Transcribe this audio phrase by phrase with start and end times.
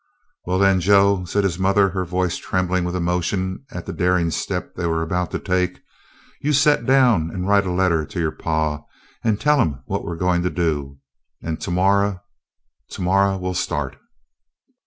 [0.47, 4.73] "Well, den, Joe," said his mother, her voice trembling with emotion at the daring step
[4.73, 5.79] they were about to take,
[6.41, 8.81] "you set down an' write a lettah to yo' pa,
[9.23, 10.97] an' tell him what we goin' to do,
[11.43, 12.21] an' to morrer
[12.89, 13.95] to morrer we 'll sta't."